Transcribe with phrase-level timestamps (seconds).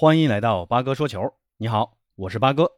[0.00, 1.30] 欢迎来到八哥说球。
[1.58, 2.72] 你好，我是八哥。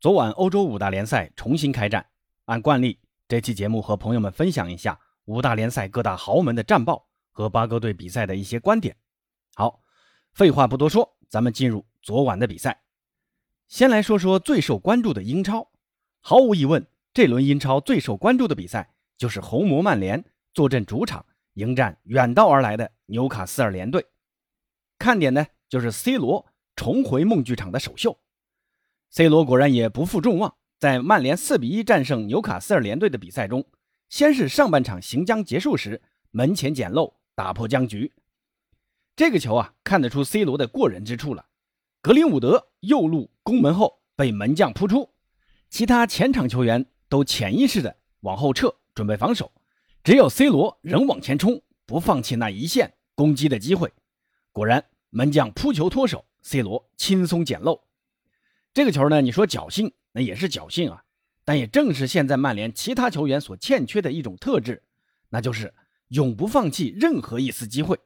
[0.00, 2.06] 昨晚欧洲五大联赛重新开战，
[2.46, 8.96] 按惯例，这期节目和朋友们分享一下五大联赛各大豪门的战报和八哥对比赛的一些观点。
[9.54, 9.82] 好，
[10.32, 12.84] 废话不多说，咱们进入昨晚的比赛。
[13.68, 15.70] 先来说说最受关注的英超。
[16.22, 24.06] 毫无疑问，这轮英超最受关注的比赛就是红魔曼联坐镇主场迎战远道而来的纽卡斯尔联队。
[24.98, 25.46] 看点呢？
[25.70, 28.18] 就是 C 罗重回梦剧场的首秀
[29.08, 33.64] ，C 罗果然也不负众望，在曼联4比1战胜纽卡斯尔联队的比赛中，
[34.08, 36.02] 先是上半场行将结束时
[36.32, 38.12] 门前捡漏打破僵局，
[39.14, 41.46] 这个球啊看得出 C 罗的过人之处了。
[42.02, 45.08] 格林伍德右路攻门后被门将扑出，
[45.68, 49.52] 其他前场球员都潜意识的往后撤准备防守，
[50.02, 53.92] 只有 C 罗仍往前冲，不放弃那一线攻击的机会。
[54.50, 54.84] 果然。
[55.10, 57.84] 门将扑球脱手，C 罗轻松捡漏。
[58.72, 61.04] 这个球呢，你说侥幸，那也是侥幸啊。
[61.44, 64.84] 但也正是现在曼联其他球员所欠缺的一种特质，
[65.30, 65.74] 那就是
[66.08, 67.98] 永不放弃任何一丝机会。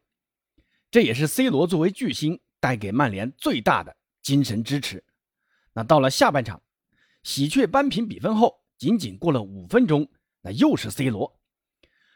[0.91, 5.05] 这也是 C 罗作为巨星带给曼联最大的精神支持。
[5.75, 6.63] 那到了下半场，
[7.23, 10.09] 喜鹊扳平比分后，仅仅过了五分钟，
[10.41, 11.39] 那又是 C 罗，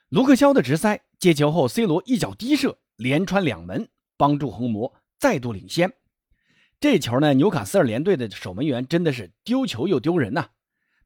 [0.08, 3.90] 卢克肖的直塞接球后，C 罗一脚低射，连穿两门。
[4.18, 5.94] 帮助红魔再度领先，
[6.78, 10.50] 这球呢，纽卡斯尔联队的守门员真的是丢球又丢人呐。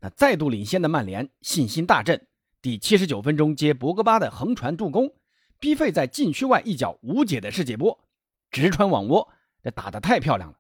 [0.01, 2.27] 那再度领先的曼联信心大振，
[2.61, 5.15] 第七十九分钟接博格巴的横传助攻，
[5.61, 8.03] 逼费在禁区外一脚无解的世界波，
[8.51, 9.29] 直穿网窝，
[9.63, 10.59] 这打得太漂亮了。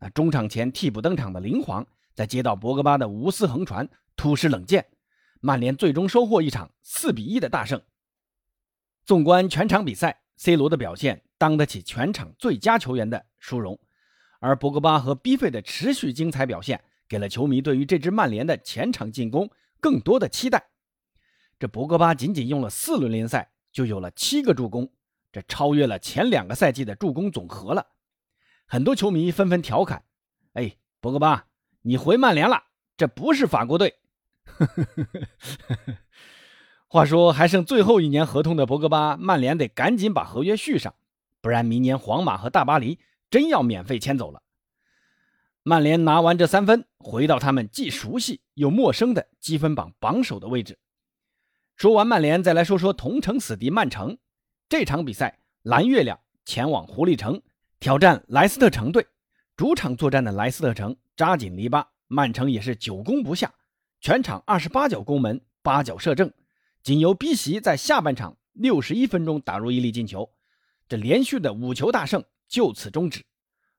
[0.00, 4.86] 那中场前替补登场的林皇，在接到博格巴的无私横传，突施冷箭，
[5.40, 7.80] 曼联最终收获一场四比一的大胜。
[9.04, 11.22] 纵观全场比赛，C 罗的表现。
[11.40, 13.78] 当得起全场最佳球员的殊荣，
[14.40, 19.48] 而博格巴和 B 费的持续精彩表现，给了球迷对于这支曼联的前场进攻
[19.80, 20.68] 更多的期待。
[21.58, 24.92] 这博格巴仅仅用了四轮联赛，就有了七个助攻，
[25.32, 27.86] 这超越了前两个赛季的助攻总和了。
[28.66, 30.04] 很多球迷纷纷调侃
[30.52, 31.46] ：“哎，博格巴，
[31.80, 32.64] 你回曼联了，
[32.98, 33.94] 这不是法国队。”
[36.86, 40.94] 话说还剩最后一年合同的博格巴，曼联得赶紧把合约续上。
[41.40, 42.98] 不然，明年皇马和大巴黎
[43.30, 44.42] 真要免费签走了。
[45.62, 50.78] 曼联拿完这三分，回到他们既熟悉又陌生的积分榜榜首的位置。
[51.76, 54.18] 说完曼联，再来说说同城死敌曼城。
[54.68, 57.42] 这场比赛，蓝月亮前往狐狸城
[57.78, 59.06] 挑战莱斯特城队。
[59.56, 63.52] 主场作战的莱斯特城扎紧篱笆，曼城也是久攻不下，
[64.00, 66.32] 全场二十八脚攻门，八脚射正，
[66.82, 70.30] 仅由 B 席在下半场六十一分钟打入一粒进球。
[70.90, 73.24] 这连续的五球大胜就此终止。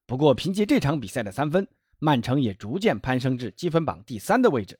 [0.05, 1.67] 不过，凭借这场比赛的三分，
[1.99, 4.79] 曼城也逐渐攀升至积分榜第三的位置。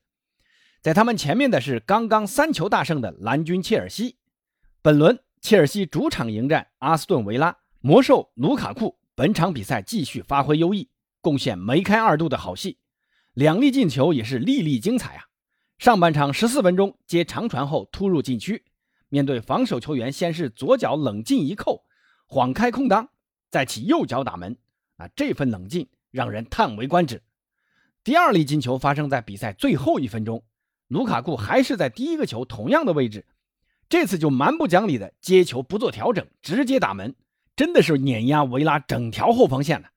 [0.82, 4.16] 在他们前面的是刚刚三球大胜的蓝军切尔西。
[4.82, 10.90] 本轮切尔西主场迎战阿斯顿维拉，魔兽卢卡库本场比赛继续发挥优异，
[11.20, 12.78] 贡献梅开二度的好戏，
[13.34, 15.26] 两粒进球也是粒粒精彩啊！
[15.78, 18.64] 上半场十四分钟接长传后突入禁区，
[19.10, 21.84] 面对防守球员，先是左脚冷静一扣。
[22.34, 23.10] 晃开空当，
[23.50, 24.56] 再起右脚打门，
[24.96, 27.22] 啊，这份冷静让人叹为观止。
[28.06, 30.42] 第二粒进球发生在比赛最后一分钟，
[30.88, 33.26] 卢卡库还是在第一个球同样的位置，
[33.90, 37.14] 这次就蛮不讲理的接球不做调整，直接打门，
[37.58, 39.90] 真的是碾压维拉整条后防线了。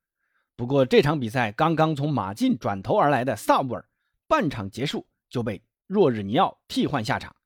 [0.57, 3.87] 不过这场比赛刚刚从马竞转投而来的萨乌尔，
[4.27, 7.37] 半场结束就被若日尼奥替换下场，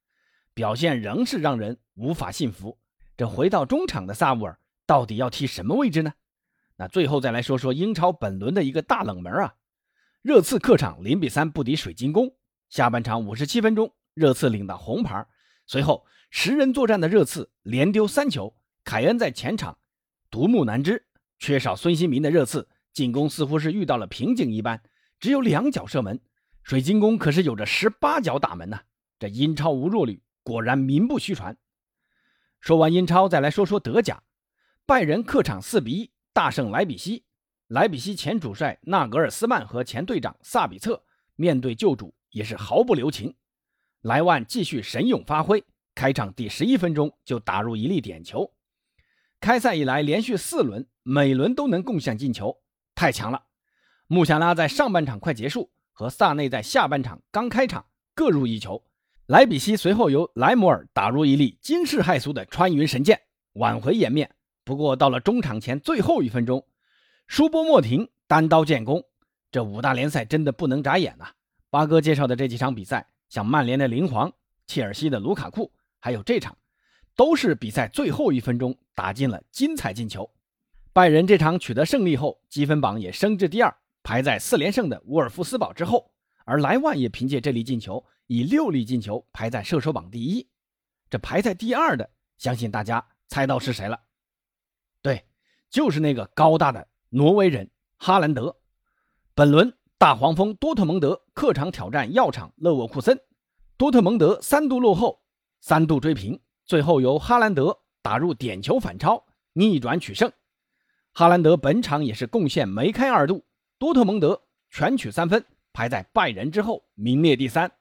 [0.55, 2.79] 表现仍是让人无法信服。
[3.15, 4.57] 这回到中场的萨乌尔。
[4.89, 6.13] 到底要踢什么位置呢？
[6.75, 9.53] 那最后再来说说英超本轮的一个大冷门啊，
[10.23, 12.35] 热刺客场零比三不敌水晶宫。
[12.69, 15.27] 下半场五十七分钟，热刺领到红牌，
[15.67, 19.77] 随后十人作战的热刺连丢三球，凯恩在前场
[20.31, 21.05] 独木难支，
[21.37, 24.81] 缺少孙兴民的热刺进攻似乎是遇到了瓶颈一般，
[25.19, 26.19] 只有两脚射门。
[26.63, 28.81] 水晶宫可是有着十八脚打门呐，
[29.19, 31.55] 这英超无弱旅果然名不虚传。
[32.59, 34.23] 说完英超，再来说说德甲。
[34.89, 37.23] 拜仁客场四比一大胜莱比锡，
[37.67, 41.03] 莱比锡前主帅纳格尔斯曼和前队长萨比策
[41.35, 43.35] 面对旧主也是毫不留情。
[44.01, 45.63] 莱万继续神勇发挥，
[45.93, 48.51] 开场第十一分钟就打入一粒点球。
[49.39, 52.57] 开赛以来连续四轮每轮都能贡献进球，
[52.95, 53.43] 太强了。
[54.07, 58.83] 穆夏拉在上半场快结束和萨内在下半场刚开场各入一球，
[59.27, 63.21] 莱比锡随后由莱姆尔打入一粒惊世骇俗的穿云神箭，
[63.53, 64.31] 挽回颜面。
[64.69, 66.63] 不过到了中场前最后一分钟，
[67.25, 69.03] 舒波莫廷单刀建功，
[69.51, 71.25] 这五大联赛真的不能眨眼呐！
[71.71, 74.31] 八哥介绍的这几场比赛，像曼联的林皇、
[74.67, 76.55] 切尔西的卢卡库，还有这场，
[77.15, 80.29] 都是比赛最后一分钟打进了精彩进球。
[80.93, 86.11] 拜仁这场取得胜利后，积分榜也升至第二，排在四连胜的沃尔夫斯堡之后。
[86.45, 90.47] 而莱万也凭借这粒进球，以六粒进球排在射手榜第一。
[91.09, 92.07] 这排在第二的，
[92.37, 93.99] 相信大家猜到是谁了？
[95.01, 95.25] 对，
[95.69, 98.55] 就是那个高大的挪威人哈兰德。
[99.33, 103.19] 本轮大黄蜂多特蒙德客场挑战药厂勒沃库森，
[103.77, 105.21] 多特蒙德三度落后，
[105.61, 110.31] 三度追平，最后由哈兰德打入点球反超，逆转取胜。
[111.13, 113.45] 哈兰德本场也是贡献梅开二度，
[113.77, 115.45] 多特蒙德全取三分。
[115.71, 117.71] 排在拜仁之后，名列第三。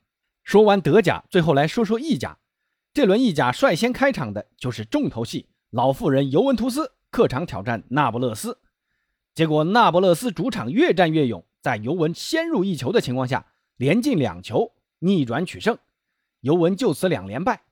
[0.44, 2.38] 说完德甲，最后来说说意甲。
[2.93, 8.59] 这轮意甲率先开场的就是重头戏，老妇人尤文图斯客场挑战那不勒斯。
[9.35, 13.47] 结果那不勒斯主场越战越勇，在尤文先入一球的情况下，
[13.77, 15.79] 连进两球，逆转取胜。
[16.41, 17.63] 尤文就此两连败。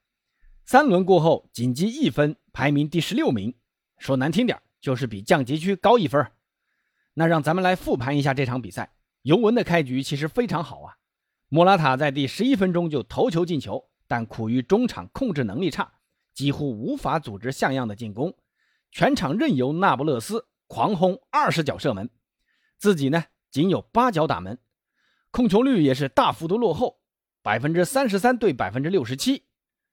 [0.64, 3.54] 三轮过后，仅积一分，排名第十六名。
[3.98, 6.26] 说难听点，就是比降级区高一分。
[7.14, 8.92] 那让咱们来复盘一下这场比赛。
[9.22, 10.94] 尤文的开局其实非常好啊，
[11.48, 15.92] 莫拉塔在第十一分钟就头球进球，但苦于中场控制能力差，
[16.32, 18.36] 几乎无法组织像样的进攻，
[18.96, 22.08] 全场任由那不勒斯狂轰二十脚射门，
[22.78, 24.58] 自己呢仅有八脚打门，
[25.30, 26.98] 控球率也是大幅度落后，
[27.42, 29.44] 百分之三十三对百分之六十七，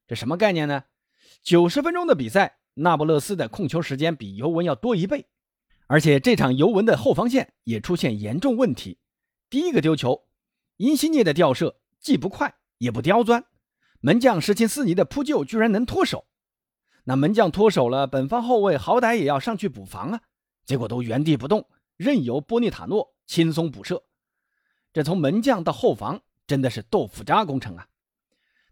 [0.07, 0.85] 这什么概念呢？
[1.41, 5.25] 九十分钟的比赛，那不勒斯的控球时间比尤文要多一倍，
[5.88, 8.99] 而且这场尤文的后防线也出现严重问题。
[9.49, 10.23] 第一个丢球，
[10.77, 13.44] 因西涅的吊射既不快也不刁钻，
[13.99, 16.25] 门将什琴斯尼的扑救居然能脱手。
[17.05, 20.21] 那门将脱手了，本方后卫好歹也要上去补防啊，
[20.65, 21.67] 结果都原地不动，
[21.97, 24.03] 任由波尼塔诺轻松补射。
[24.94, 27.88] 这从门将到后防真的是豆腐渣工程啊！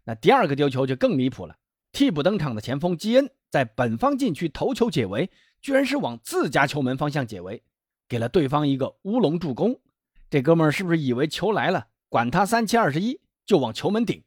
[0.04, 1.56] 那第二个丢球就更离谱了，
[1.92, 5.30] 替补登场的前锋基恩在本方禁区头球解围，
[5.60, 7.62] 居然是往自家球门方向解围，
[8.08, 9.78] 给了对方一个乌龙助攻。
[10.30, 14.24] 这哥们儿是不是以为球来了，管他三七二十一，就往球门顶？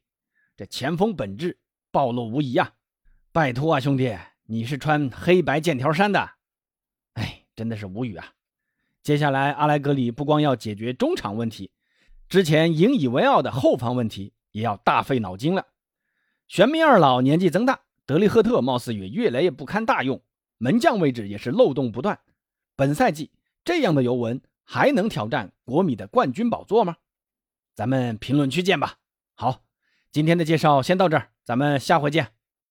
[0.55, 1.57] 这前锋本质
[1.91, 2.73] 暴露无遗啊！
[3.35, 6.29] 拜托啊，兄弟，你是穿黑白剑条衫的？
[7.15, 8.31] 哎，真的是无语啊！
[9.03, 11.69] 接下来，阿莱格里不光要解决中场问题，
[12.29, 15.67] 之前引以为傲的后防问题也要大费脑筋了。
[16.47, 20.23] 玄冥二老年纪增大，德利赫特貌似也越来越不堪大用，
[20.57, 22.17] 门将位置也是漏洞不断。
[22.77, 23.33] 本赛季
[23.65, 24.41] 这样的尤文。
[24.67, 26.95] 还能挑战国米的冠军宝座吗？
[27.75, 28.95] 咱们评论区见吧。
[29.35, 29.61] 好，
[30.11, 32.29] 今天的介绍先到这儿，咱们下回见。